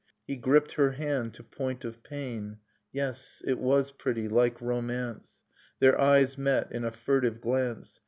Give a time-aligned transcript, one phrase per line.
[0.25, 2.57] He gripped her hand to point of pain.
[2.91, 4.27] Yes, it was pretty...
[4.27, 5.43] like romance...
[5.79, 7.99] Their eyes met, in a furtive glance.